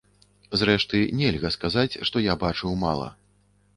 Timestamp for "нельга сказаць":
1.21-1.99